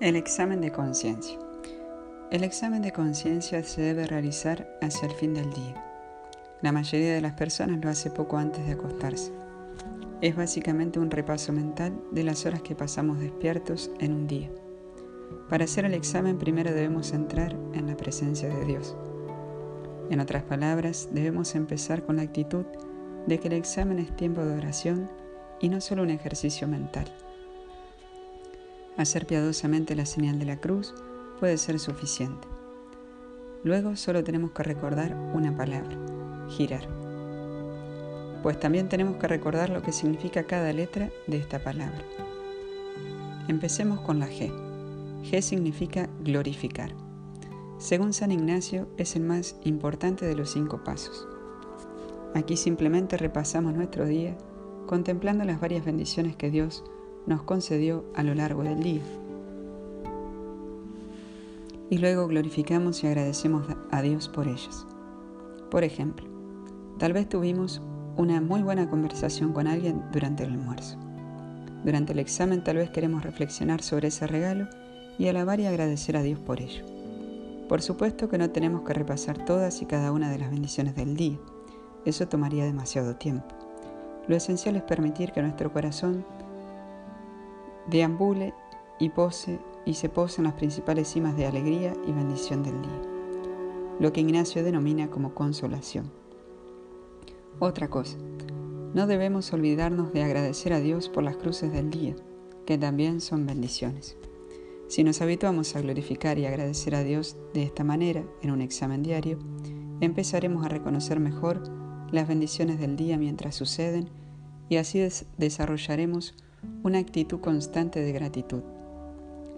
El 0.00 0.16
examen 0.16 0.62
de 0.62 0.72
conciencia. 0.72 1.38
El 2.30 2.42
examen 2.42 2.80
de 2.80 2.90
conciencia 2.90 3.62
se 3.62 3.82
debe 3.82 4.06
realizar 4.06 4.66
hacia 4.80 5.06
el 5.06 5.14
fin 5.14 5.34
del 5.34 5.52
día. 5.52 5.74
La 6.62 6.72
mayoría 6.72 7.12
de 7.12 7.20
las 7.20 7.34
personas 7.34 7.84
lo 7.84 7.90
hace 7.90 8.10
poco 8.10 8.38
antes 8.38 8.64
de 8.64 8.72
acostarse. 8.72 9.30
Es 10.22 10.34
básicamente 10.34 10.98
un 10.98 11.10
repaso 11.10 11.52
mental 11.52 12.00
de 12.12 12.24
las 12.24 12.46
horas 12.46 12.62
que 12.62 12.74
pasamos 12.74 13.20
despiertos 13.20 13.90
en 14.00 14.14
un 14.14 14.26
día. 14.26 14.50
Para 15.50 15.64
hacer 15.64 15.84
el 15.84 15.92
examen 15.92 16.38
primero 16.38 16.72
debemos 16.72 17.12
entrar 17.12 17.54
en 17.74 17.86
la 17.86 17.96
presencia 17.98 18.48
de 18.48 18.64
Dios. 18.64 18.96
En 20.08 20.20
otras 20.20 20.44
palabras, 20.44 21.10
debemos 21.12 21.54
empezar 21.54 22.06
con 22.06 22.16
la 22.16 22.22
actitud 22.22 22.64
de 23.26 23.38
que 23.38 23.48
el 23.48 23.54
examen 23.54 23.98
es 23.98 24.16
tiempo 24.16 24.46
de 24.46 24.56
oración 24.56 25.10
y 25.60 25.68
no 25.68 25.82
solo 25.82 26.04
un 26.04 26.10
ejercicio 26.10 26.66
mental. 26.66 27.12
Hacer 28.96 29.26
piadosamente 29.26 29.94
la 29.94 30.04
señal 30.04 30.38
de 30.38 30.46
la 30.46 30.60
cruz 30.60 30.94
puede 31.38 31.56
ser 31.58 31.78
suficiente. 31.78 32.48
Luego 33.62 33.96
solo 33.96 34.24
tenemos 34.24 34.50
que 34.50 34.62
recordar 34.62 35.14
una 35.34 35.56
palabra, 35.56 35.96
girar. 36.48 36.88
Pues 38.42 38.58
también 38.58 38.88
tenemos 38.88 39.16
que 39.16 39.28
recordar 39.28 39.70
lo 39.70 39.82
que 39.82 39.92
significa 39.92 40.44
cada 40.44 40.72
letra 40.72 41.10
de 41.26 41.36
esta 41.36 41.62
palabra. 41.62 42.02
Empecemos 43.48 44.00
con 44.00 44.18
la 44.18 44.28
G. 44.28 44.50
G 45.22 45.40
significa 45.42 46.08
glorificar. 46.22 46.92
Según 47.78 48.12
San 48.12 48.32
Ignacio, 48.32 48.88
es 48.96 49.16
el 49.16 49.22
más 49.22 49.56
importante 49.64 50.26
de 50.26 50.34
los 50.34 50.50
cinco 50.50 50.84
pasos. 50.84 51.26
Aquí 52.34 52.56
simplemente 52.56 53.16
repasamos 53.16 53.74
nuestro 53.74 54.06
día 54.06 54.36
contemplando 54.86 55.44
las 55.44 55.60
varias 55.60 55.84
bendiciones 55.84 56.36
que 56.36 56.50
Dios 56.50 56.84
nos 57.26 57.42
concedió 57.42 58.04
a 58.14 58.22
lo 58.22 58.34
largo 58.34 58.62
del 58.62 58.82
día. 58.82 59.02
Y 61.90 61.98
luego 61.98 62.28
glorificamos 62.28 63.02
y 63.02 63.08
agradecemos 63.08 63.66
a 63.90 64.02
Dios 64.02 64.28
por 64.28 64.46
ellas. 64.46 64.86
Por 65.70 65.84
ejemplo, 65.84 66.26
tal 66.98 67.12
vez 67.12 67.28
tuvimos 67.28 67.82
una 68.16 68.40
muy 68.40 68.62
buena 68.62 68.88
conversación 68.88 69.52
con 69.52 69.66
alguien 69.66 70.02
durante 70.12 70.44
el 70.44 70.52
almuerzo. 70.52 70.98
Durante 71.84 72.12
el 72.12 72.18
examen 72.18 72.62
tal 72.62 72.76
vez 72.76 72.90
queremos 72.90 73.22
reflexionar 73.22 73.82
sobre 73.82 74.08
ese 74.08 74.26
regalo 74.26 74.68
y 75.18 75.28
alabar 75.28 75.60
y 75.60 75.66
agradecer 75.66 76.16
a 76.16 76.22
Dios 76.22 76.38
por 76.38 76.60
ello. 76.60 76.84
Por 77.68 77.82
supuesto 77.82 78.28
que 78.28 78.36
no 78.36 78.50
tenemos 78.50 78.82
que 78.82 78.94
repasar 78.94 79.44
todas 79.44 79.80
y 79.80 79.86
cada 79.86 80.12
una 80.12 80.30
de 80.30 80.38
las 80.38 80.50
bendiciones 80.50 80.96
del 80.96 81.16
día. 81.16 81.38
Eso 82.04 82.26
tomaría 82.26 82.64
demasiado 82.64 83.16
tiempo. 83.16 83.54
Lo 84.26 84.36
esencial 84.36 84.76
es 84.76 84.82
permitir 84.82 85.32
que 85.32 85.42
nuestro 85.42 85.72
corazón 85.72 86.24
deambule 87.90 88.54
y 88.98 89.08
pose 89.08 89.58
y 89.84 89.94
se 89.94 90.08
pose 90.08 90.40
en 90.40 90.44
las 90.44 90.54
principales 90.54 91.08
cimas 91.08 91.36
de 91.36 91.46
alegría 91.46 91.92
y 92.06 92.12
bendición 92.12 92.62
del 92.62 92.80
día, 92.80 93.02
lo 93.98 94.12
que 94.12 94.20
Ignacio 94.20 94.62
denomina 94.62 95.10
como 95.10 95.34
consolación. 95.34 96.12
Otra 97.58 97.88
cosa, 97.88 98.16
no 98.94 99.06
debemos 99.06 99.52
olvidarnos 99.52 100.12
de 100.12 100.22
agradecer 100.22 100.72
a 100.72 100.80
Dios 100.80 101.08
por 101.08 101.24
las 101.24 101.36
cruces 101.36 101.72
del 101.72 101.90
día, 101.90 102.14
que 102.64 102.78
también 102.78 103.20
son 103.20 103.46
bendiciones. 103.46 104.16
Si 104.88 105.04
nos 105.04 105.20
habituamos 105.20 105.74
a 105.76 105.80
glorificar 105.80 106.38
y 106.38 106.46
agradecer 106.46 106.94
a 106.94 107.02
Dios 107.02 107.36
de 107.54 107.62
esta 107.62 107.84
manera 107.84 108.24
en 108.42 108.50
un 108.50 108.60
examen 108.60 109.02
diario, 109.02 109.38
empezaremos 110.00 110.64
a 110.64 110.68
reconocer 110.68 111.20
mejor 111.20 111.62
las 112.10 112.26
bendiciones 112.26 112.78
del 112.78 112.96
día 112.96 113.16
mientras 113.16 113.54
suceden 113.54 114.10
y 114.68 114.76
así 114.76 115.00
desarrollaremos 115.36 116.34
una 116.82 116.98
actitud 116.98 117.40
constante 117.40 118.00
de 118.00 118.12
gratitud. 118.12 118.62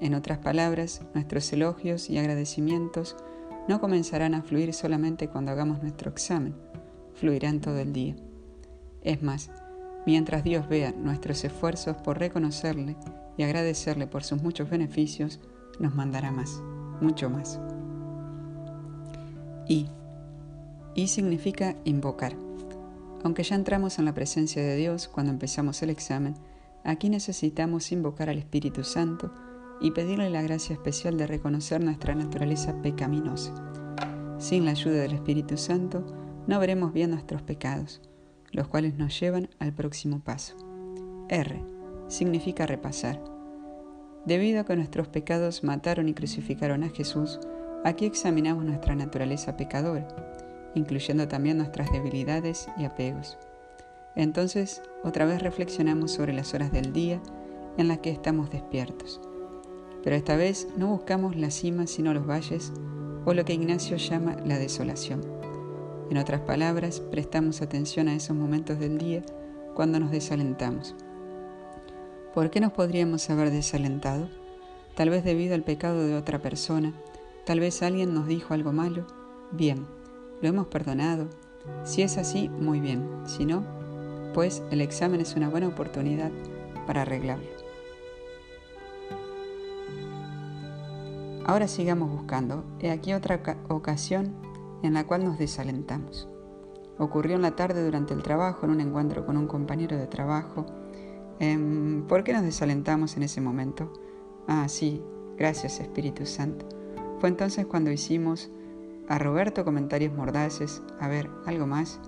En 0.01 0.15
otras 0.15 0.39
palabras, 0.39 1.03
nuestros 1.15 1.53
elogios 1.53 2.11
y 2.11 2.19
agradecimientos 2.19 3.17
no 3.69 3.81
comenzarán 3.81 4.35
a 4.35 4.43
fluir 4.43 4.75
solamente 4.75 5.29
cuando 5.29 5.53
hagamos 5.53 5.83
nuestro 5.83 6.11
examen, 6.11 6.55
fluirán 7.15 7.61
todo 7.61 7.79
el 7.79 7.93
día. 7.93 8.17
Es 9.03 9.23
más, 9.23 9.51
mientras 10.07 10.45
Dios 10.45 10.69
vea 10.69 10.93
nuestros 10.93 11.45
esfuerzos 11.45 11.97
por 11.99 12.19
reconocerle 12.19 12.97
y 13.37 13.45
agradecerle 13.45 14.07
por 14.07 14.25
sus 14.25 14.43
muchos 14.43 14.69
beneficios, 14.69 15.41
nos 15.79 15.95
mandará 15.95 16.31
más, 16.31 16.61
mucho 17.01 17.31
más. 17.31 17.61
Y. 19.69 19.89
Y 20.95 21.09
significa 21.09 21.77
invocar. 21.85 22.35
Aunque 23.25 23.45
ya 23.45 23.55
entramos 23.55 23.99
en 23.99 24.05
la 24.05 24.15
presencia 24.15 24.63
de 24.63 24.77
Dios 24.77 25.09
cuando 25.09 25.33
empezamos 25.33 25.81
el 25.83 25.91
examen, 25.91 26.35
Aquí 26.85 27.09
necesitamos 27.09 27.93
invocar 27.93 28.29
al 28.29 28.39
Espíritu 28.39 28.83
Santo 28.83 29.33
y 29.81 29.93
pedirle 29.93 30.31
la 30.31 30.43
gracia 30.43 30.75
especial 30.75 31.17
de 31.17 31.27
reconocer 31.27 31.83
nuestra 31.83 32.15
naturaleza 32.15 32.81
pecaminosa. 32.83 33.53
Sin 34.39 34.65
la 34.65 34.73
ayuda 34.73 35.03
del 35.03 35.13
Espíritu 35.13 35.57
Santo 35.57 36.05
no 36.47 36.59
veremos 36.59 36.93
bien 36.93 37.11
nuestros 37.11 37.43
pecados, 37.43 38.01
los 38.51 38.69
cuales 38.69 38.95
nos 38.97 39.19
llevan 39.19 39.49
al 39.59 39.73
próximo 39.73 40.21
paso. 40.21 40.57
R. 41.29 41.65
Significa 42.09 42.67
repasar. 42.67 43.23
Debido 44.27 44.61
a 44.61 44.65
que 44.65 44.77
nuestros 44.77 45.09
pecados 45.09 45.65
mataron 45.65 46.09
y 46.09 46.15
crucificaron 46.15 46.85
a 46.85 46.91
Jesús, 46.91 47.41
aquí 47.85 48.07
examinamos 48.07 48.65
nuestra 48.65 48.95
naturaleza 48.95 49.57
pecadora, 49.57 50.07
incluyendo 50.75 51.27
también 51.29 51.59
nuestras 51.59 51.91
debilidades 51.91 52.69
y 52.77 52.85
apegos. 52.85 53.39
Entonces, 54.15 54.83
otra 55.03 55.25
vez 55.25 55.43
reflexionamos 55.43 56.11
sobre 56.11 56.33
las 56.33 56.55
horas 56.55 56.73
del 56.73 56.93
día 56.93 57.21
en 57.79 57.89
las 57.89 57.99
que 57.99 58.11
estamos 58.11 58.51
despiertos. 58.51 59.21
Pero 60.03 60.17
esta 60.17 60.37
vez 60.37 60.69
no 60.77 60.89
buscamos 60.89 61.37
la 61.37 61.51
cima 61.51 61.87
sino 61.87 62.13
los 62.13 62.27
valles 62.27 62.73
o 63.25 63.35
lo 63.35 63.45
que 63.45 63.55
Ignacio 63.55 63.97
llama 63.97 64.37
la 64.45 64.59
desolación. 64.59 65.23
En 66.11 66.19
otras 66.19 66.41
palabras, 66.41 67.01
prestamos 67.01 67.63
atención 67.63 68.09
a 68.09 68.15
esos 68.15 68.37
momentos 68.37 68.79
del 68.79 68.99
día 68.99 69.23
cuando 69.75 69.99
nos 69.99 70.11
desalentamos. 70.11 70.95
¿Por 72.35 72.51
qué 72.51 72.61
nos 72.61 72.73
podríamos 72.73 73.31
haber 73.31 73.51
desalentado? 73.51 74.29
Tal 74.95 75.09
vez 75.09 75.25
debido 75.25 75.55
al 75.55 75.63
pecado 75.63 76.07
de 76.07 76.15
otra 76.15 76.41
persona, 76.41 76.93
tal 77.47 77.61
vez 77.61 77.83
alguien 77.83 78.13
nos 78.13 78.27
dijo 78.27 78.53
algo 78.53 78.73
malo. 78.73 79.07
Bien, 79.53 79.87
lo 80.43 80.49
hemos 80.49 80.67
perdonado. 80.67 81.29
Si 81.85 82.03
es 82.03 82.19
así, 82.19 82.49
muy 82.49 82.81
bien. 82.81 83.09
Si 83.25 83.47
no, 83.47 83.65
pues 84.33 84.63
el 84.71 84.81
examen 84.81 85.21
es 85.21 85.35
una 85.37 85.49
buena 85.49 85.69
oportunidad 85.69 86.31
para 86.87 87.03
arreglarlo. 87.03 87.63
Ahora 91.45 91.67
sigamos 91.67 92.11
buscando. 92.11 92.65
He 92.79 92.91
aquí 92.91 93.13
otra 93.13 93.43
ocasión 93.69 94.35
en 94.83 94.95
la 94.95 95.07
cual 95.07 95.25
nos 95.25 95.39
desalentamos. 95.39 96.29
Ocurrió 96.99 97.35
en 97.35 97.43
la 97.43 97.57
tarde 97.57 97.85
durante 97.85 98.15
el 98.15 98.23
trabajo, 98.23 98.65
en 98.65 98.73
un 98.73 98.81
encuentro 98.81 99.27
con 99.27 99.37
un 99.37 99.49
compañero 99.49 99.97
de 99.97 100.07
trabajo. 100.07 100.67
Em, 101.41 102.07
¿Por 102.07 102.23
qué 102.23 102.33
nos 102.33 102.43
desalentamos 102.43 103.17
en 103.17 103.25
ese 103.25 103.41
momento? 103.41 103.93
Ah, 104.47 104.69
sí, 104.69 105.03
gracias 105.37 105.81
Espíritu 105.81 106.27
Santo. 106.27 106.67
Fue 107.19 107.29
entonces 107.29 107.67
cuando 107.67 107.91
hicimos 107.91 108.51
a 109.09 109.19
Roberto 109.19 109.65
comentarios 109.65 110.13
mordaces. 110.15 110.83
A 111.01 111.09
ver, 111.09 111.29
¿algo 111.45 111.67
más? 111.67 112.01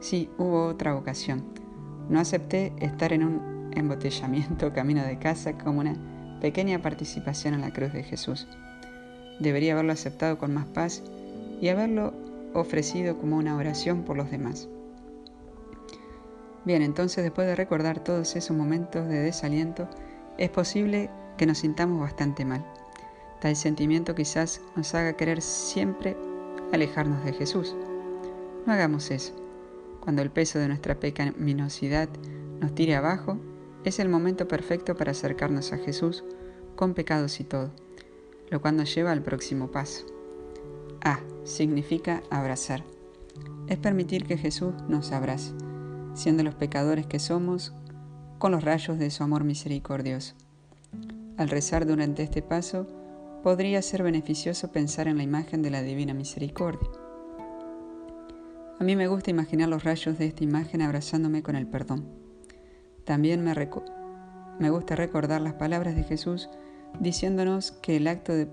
Sí, 0.00 0.30
hubo 0.38 0.66
otra 0.66 0.96
ocasión. 0.96 1.59
No 2.10 2.18
acepté 2.18 2.72
estar 2.80 3.12
en 3.12 3.24
un 3.24 3.70
embotellamiento 3.74 4.72
camino 4.74 5.02
de 5.04 5.18
casa 5.18 5.56
como 5.56 5.80
una 5.80 5.94
pequeña 6.40 6.82
participación 6.82 7.54
en 7.54 7.60
la 7.60 7.72
cruz 7.72 7.92
de 7.92 8.02
Jesús. 8.02 8.48
Debería 9.38 9.72
haberlo 9.72 9.92
aceptado 9.92 10.36
con 10.36 10.52
más 10.52 10.66
paz 10.66 11.02
y 11.60 11.68
haberlo 11.68 12.12
ofrecido 12.52 13.16
como 13.16 13.36
una 13.36 13.56
oración 13.56 14.02
por 14.02 14.16
los 14.16 14.30
demás. 14.30 14.68
Bien, 16.64 16.82
entonces 16.82 17.22
después 17.22 17.46
de 17.46 17.54
recordar 17.54 18.00
todos 18.00 18.36
esos 18.36 18.56
momentos 18.56 19.08
de 19.08 19.20
desaliento, 19.20 19.88
es 20.36 20.50
posible 20.50 21.10
que 21.38 21.46
nos 21.46 21.58
sintamos 21.58 22.00
bastante 22.00 22.44
mal. 22.44 22.64
Tal 23.40 23.56
sentimiento 23.56 24.14
quizás 24.14 24.60
nos 24.76 24.94
haga 24.94 25.14
querer 25.14 25.40
siempre 25.40 26.16
alejarnos 26.72 27.24
de 27.24 27.32
Jesús. 27.32 27.74
No 28.66 28.72
hagamos 28.72 29.10
eso. 29.10 29.39
Cuando 30.00 30.22
el 30.22 30.30
peso 30.30 30.58
de 30.58 30.68
nuestra 30.68 30.98
pecaminosidad 30.98 32.08
nos 32.60 32.74
tire 32.74 32.96
abajo, 32.96 33.38
es 33.84 33.98
el 33.98 34.08
momento 34.08 34.48
perfecto 34.48 34.96
para 34.96 35.12
acercarnos 35.12 35.72
a 35.72 35.78
Jesús 35.78 36.24
con 36.74 36.94
pecados 36.94 37.40
y 37.40 37.44
todo, 37.44 37.70
lo 38.50 38.60
cual 38.60 38.76
nos 38.76 38.94
lleva 38.94 39.12
al 39.12 39.22
próximo 39.22 39.70
paso. 39.70 40.06
A 41.02 41.20
significa 41.44 42.22
abrazar. 42.30 42.84
Es 43.68 43.78
permitir 43.78 44.24
que 44.24 44.36
Jesús 44.36 44.74
nos 44.88 45.12
abrace, 45.12 45.52
siendo 46.14 46.42
los 46.42 46.54
pecadores 46.54 47.06
que 47.06 47.18
somos, 47.18 47.72
con 48.38 48.52
los 48.52 48.64
rayos 48.64 48.98
de 48.98 49.10
su 49.10 49.22
amor 49.22 49.44
misericordioso. 49.44 50.34
Al 51.36 51.48
rezar 51.48 51.86
durante 51.86 52.22
este 52.22 52.42
paso, 52.42 52.86
podría 53.42 53.80
ser 53.82 54.02
beneficioso 54.02 54.72
pensar 54.72 55.08
en 55.08 55.18
la 55.18 55.22
imagen 55.22 55.62
de 55.62 55.70
la 55.70 55.82
Divina 55.82 56.14
Misericordia 56.14 56.88
a 58.80 58.84
mí 58.84 58.96
me 58.96 59.08
gusta 59.08 59.30
imaginar 59.30 59.68
los 59.68 59.84
rayos 59.84 60.16
de 60.16 60.24
esta 60.24 60.42
imagen 60.42 60.80
abrazándome 60.80 61.42
con 61.42 61.54
el 61.54 61.66
perdón. 61.66 62.08
También 63.04 63.44
me, 63.44 63.54
me 64.58 64.70
gusta 64.70 64.96
recordar 64.96 65.42
las 65.42 65.52
palabras 65.52 65.94
de 65.94 66.02
Jesús 66.02 66.48
diciéndonos 66.98 67.72
que 67.72 67.98
el 67.98 68.08
acto 68.08 68.32
de 68.32 68.48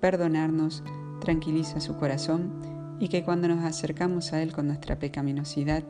perdonarnos 0.00 0.82
tranquiliza 1.20 1.80
su 1.80 1.98
corazón 1.98 2.96
y 2.98 3.08
que 3.08 3.24
cuando 3.24 3.46
nos 3.46 3.62
acercamos 3.62 4.32
a 4.32 4.40
Él 4.42 4.54
con 4.54 4.68
nuestra 4.68 4.98
pecaminosidad, 4.98 5.84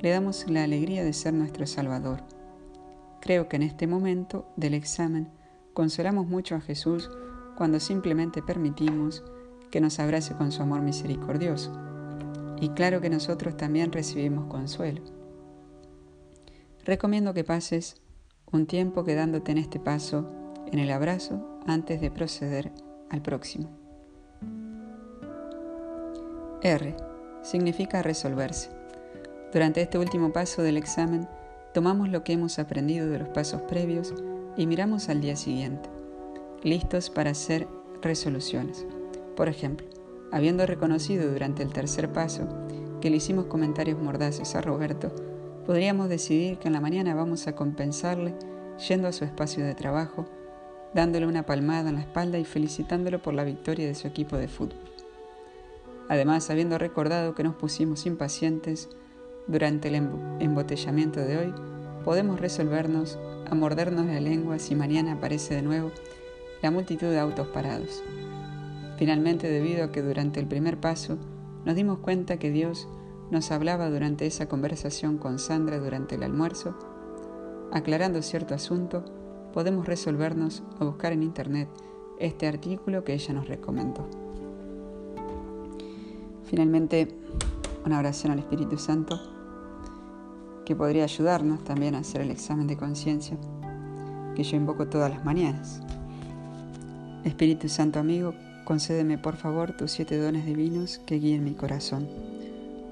le 0.00 0.08
damos 0.08 0.48
la 0.48 0.64
alegría 0.64 1.04
de 1.04 1.12
ser 1.12 1.34
nuestro 1.34 1.66
Salvador. 1.66 2.22
Creo 3.20 3.46
que 3.46 3.56
en 3.56 3.62
este 3.62 3.86
momento 3.86 4.50
del 4.56 4.72
examen 4.72 5.28
consolamos 5.74 6.26
mucho 6.26 6.54
a 6.54 6.62
Jesús 6.62 7.10
cuando 7.58 7.78
simplemente 7.78 8.42
permitimos 8.42 9.22
que 9.70 9.82
nos 9.82 9.98
abrace 9.98 10.34
con 10.34 10.50
su 10.50 10.62
amor 10.62 10.80
misericordioso. 10.80 11.91
Y 12.62 12.68
claro 12.68 13.00
que 13.00 13.10
nosotros 13.10 13.56
también 13.56 13.90
recibimos 13.90 14.46
consuelo. 14.46 15.02
Recomiendo 16.84 17.34
que 17.34 17.42
pases 17.42 17.96
un 18.52 18.66
tiempo 18.66 19.02
quedándote 19.02 19.50
en 19.50 19.58
este 19.58 19.80
paso, 19.80 20.30
en 20.70 20.78
el 20.78 20.92
abrazo, 20.92 21.58
antes 21.66 22.00
de 22.00 22.12
proceder 22.12 22.70
al 23.10 23.20
próximo. 23.20 23.68
R. 26.62 26.94
Significa 27.42 28.00
resolverse. 28.00 28.70
Durante 29.52 29.82
este 29.82 29.98
último 29.98 30.32
paso 30.32 30.62
del 30.62 30.76
examen, 30.76 31.26
tomamos 31.74 32.10
lo 32.10 32.22
que 32.22 32.34
hemos 32.34 32.60
aprendido 32.60 33.08
de 33.08 33.18
los 33.18 33.28
pasos 33.30 33.62
previos 33.62 34.14
y 34.56 34.68
miramos 34.68 35.08
al 35.08 35.20
día 35.20 35.34
siguiente, 35.34 35.90
listos 36.62 37.10
para 37.10 37.32
hacer 37.32 37.66
resoluciones. 38.02 38.86
Por 39.34 39.48
ejemplo, 39.48 39.88
habiendo 40.32 40.66
reconocido 40.66 41.30
durante 41.30 41.62
el 41.62 41.72
tercer 41.72 42.10
paso 42.12 42.48
que 43.00 43.10
le 43.10 43.18
hicimos 43.18 43.46
comentarios 43.46 44.00
mordaces 44.00 44.54
a 44.54 44.62
Roberto, 44.62 45.12
podríamos 45.66 46.08
decidir 46.08 46.58
que 46.58 46.68
en 46.68 46.74
la 46.74 46.80
mañana 46.80 47.14
vamos 47.14 47.46
a 47.46 47.54
compensarle 47.54 48.34
yendo 48.88 49.08
a 49.08 49.12
su 49.12 49.24
espacio 49.24 49.64
de 49.64 49.74
trabajo, 49.74 50.26
dándole 50.94 51.26
una 51.26 51.44
palmada 51.44 51.90
en 51.90 51.96
la 51.96 52.00
espalda 52.00 52.38
y 52.38 52.44
felicitándolo 52.44 53.20
por 53.20 53.34
la 53.34 53.44
victoria 53.44 53.86
de 53.86 53.94
su 53.94 54.08
equipo 54.08 54.36
de 54.36 54.48
fútbol. 54.48 54.78
Además, 56.08 56.50
habiendo 56.50 56.78
recordado 56.78 57.34
que 57.34 57.44
nos 57.44 57.54
pusimos 57.54 58.06
impacientes 58.06 58.88
durante 59.46 59.88
el 59.88 60.08
embotellamiento 60.40 61.20
de 61.20 61.38
hoy, 61.38 61.54
podemos 62.04 62.40
resolvernos 62.40 63.18
a 63.50 63.54
mordernos 63.54 64.06
la 64.06 64.20
lengua 64.20 64.58
si 64.58 64.74
mañana 64.74 65.12
aparece 65.12 65.54
de 65.54 65.62
nuevo 65.62 65.90
la 66.62 66.70
multitud 66.70 67.08
de 67.08 67.18
autos 67.18 67.48
parados. 67.48 68.02
Finalmente, 68.98 69.48
debido 69.48 69.84
a 69.84 69.92
que 69.92 70.02
durante 70.02 70.40
el 70.40 70.46
primer 70.46 70.80
paso 70.80 71.18
nos 71.64 71.74
dimos 71.74 71.98
cuenta 71.98 72.38
que 72.38 72.50
Dios 72.50 72.88
nos 73.30 73.50
hablaba 73.50 73.88
durante 73.90 74.26
esa 74.26 74.46
conversación 74.48 75.18
con 75.18 75.38
Sandra 75.38 75.78
durante 75.78 76.16
el 76.16 76.22
almuerzo, 76.22 76.76
aclarando 77.72 78.20
cierto 78.22 78.54
asunto, 78.54 79.04
podemos 79.52 79.86
resolvernos 79.86 80.62
a 80.78 80.84
buscar 80.84 81.12
en 81.12 81.22
Internet 81.22 81.68
este 82.18 82.46
artículo 82.46 83.04
que 83.04 83.14
ella 83.14 83.34
nos 83.34 83.48
recomendó. 83.48 84.06
Finalmente, 86.44 87.08
una 87.86 87.98
oración 87.98 88.32
al 88.32 88.40
Espíritu 88.40 88.76
Santo 88.76 89.18
que 90.64 90.76
podría 90.76 91.04
ayudarnos 91.04 91.64
también 91.64 91.94
a 91.94 91.98
hacer 91.98 92.20
el 92.20 92.30
examen 92.30 92.66
de 92.66 92.76
conciencia 92.76 93.36
que 94.36 94.44
yo 94.44 94.56
invoco 94.56 94.86
todas 94.86 95.10
las 95.10 95.24
mañanas. 95.24 95.80
Espíritu 97.24 97.68
Santo 97.68 97.98
amigo, 97.98 98.34
concédeme 98.64 99.18
por 99.18 99.36
favor 99.36 99.76
tus 99.76 99.90
siete 99.90 100.18
dones 100.18 100.46
divinos 100.46 100.98
que 101.06 101.18
guíen 101.18 101.44
mi 101.44 101.54
corazón. 101.54 102.08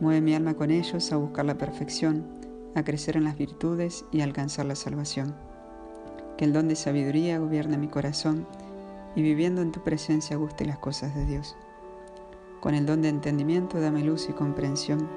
Mueve 0.01 0.21
mi 0.21 0.35
alma 0.35 0.55
con 0.55 0.71
ellos 0.71 1.13
a 1.13 1.17
buscar 1.17 1.45
la 1.45 1.59
perfección, 1.59 2.25
a 2.75 2.83
crecer 2.83 3.17
en 3.17 3.25
las 3.25 3.37
virtudes 3.37 4.05
y 4.13 4.21
a 4.21 4.25
alcanzar 4.25 4.67
la 4.67 4.75
salvación. 4.75 5.35
Que 6.37 6.45
el 6.45 6.53
don 6.53 6.69
de 6.69 6.77
sabiduría 6.77 7.39
gobierne 7.39 7.79
mi 7.79 7.89
corazón 7.89 8.47
y 9.15 9.23
viviendo 9.23 9.63
en 9.63 9.73
tu 9.73 9.83
presencia 9.83 10.37
guste 10.37 10.65
las 10.65 10.79
cosas 10.79 11.15
de 11.15 11.27
Dios. 11.27 11.57
Con 12.61 12.75
el 12.75 12.87
don 12.87 13.03
de 13.03 13.09
entendimiento 13.09 13.81
dame 13.81 14.05
luz 14.05 14.29
y 14.29 14.33
comprensión 14.33 15.09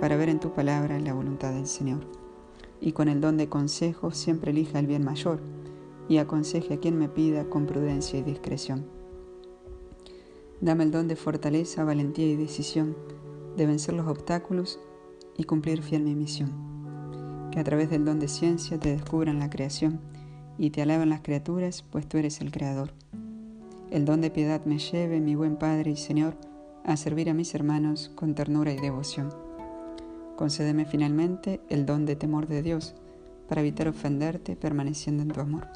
para 0.00 0.16
ver 0.16 0.28
en 0.28 0.40
tu 0.40 0.52
palabra 0.52 0.98
la 0.98 1.12
voluntad 1.12 1.52
del 1.52 1.66
Señor. 1.66 2.06
Y 2.80 2.92
con 2.92 3.08
el 3.08 3.20
don 3.20 3.36
de 3.36 3.48
consejo 3.48 4.10
siempre 4.12 4.52
elija 4.52 4.78
el 4.78 4.86
bien 4.86 5.04
mayor 5.04 5.40
y 6.08 6.18
aconseje 6.18 6.74
a 6.74 6.80
quien 6.80 6.98
me 6.98 7.08
pida 7.08 7.44
con 7.44 7.66
prudencia 7.66 8.18
y 8.18 8.22
discreción. 8.22 8.99
Dame 10.60 10.84
el 10.84 10.90
don 10.90 11.08
de 11.08 11.16
fortaleza, 11.16 11.84
valentía 11.84 12.26
y 12.26 12.36
decisión 12.36 12.94
de 13.56 13.66
vencer 13.66 13.94
los 13.94 14.06
obstáculos 14.06 14.78
y 15.38 15.44
cumplir 15.44 15.82
fiel 15.82 16.02
mi 16.02 16.14
misión. 16.14 16.50
Que 17.50 17.60
a 17.60 17.64
través 17.64 17.88
del 17.88 18.04
don 18.04 18.20
de 18.20 18.28
ciencia 18.28 18.78
te 18.78 18.90
descubran 18.90 19.38
la 19.38 19.48
creación 19.48 20.00
y 20.58 20.68
te 20.68 20.82
alaben 20.82 21.08
las 21.08 21.22
criaturas, 21.22 21.82
pues 21.90 22.06
tú 22.06 22.18
eres 22.18 22.42
el 22.42 22.52
Creador. 22.52 22.92
El 23.90 24.04
don 24.04 24.20
de 24.20 24.30
piedad 24.30 24.62
me 24.66 24.78
lleve, 24.78 25.18
mi 25.20 25.34
buen 25.34 25.56
Padre 25.56 25.92
y 25.92 25.96
Señor, 25.96 26.36
a 26.84 26.98
servir 26.98 27.30
a 27.30 27.34
mis 27.34 27.54
hermanos 27.54 28.12
con 28.14 28.34
ternura 28.34 28.72
y 28.72 28.76
devoción. 28.76 29.32
Concédeme 30.36 30.84
finalmente 30.84 31.62
el 31.70 31.86
don 31.86 32.04
de 32.04 32.16
temor 32.16 32.46
de 32.46 32.62
Dios, 32.62 32.94
para 33.48 33.62
evitar 33.62 33.88
ofenderte 33.88 34.56
permaneciendo 34.56 35.22
en 35.22 35.30
tu 35.30 35.40
amor. 35.40 35.66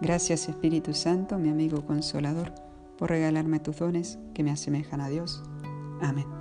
Gracias 0.00 0.48
Espíritu 0.48 0.94
Santo, 0.94 1.38
mi 1.38 1.50
amigo 1.50 1.84
consolador, 1.84 2.54
por 3.00 3.08
regalarme 3.08 3.58
tus 3.58 3.78
dones 3.78 4.18
que 4.34 4.44
me 4.44 4.50
asemejan 4.50 5.00
a 5.00 5.08
Dios. 5.08 5.42
Amén. 6.02 6.39